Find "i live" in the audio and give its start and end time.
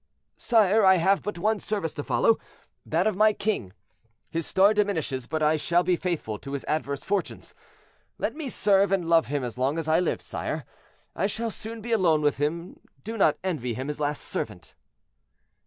9.87-10.19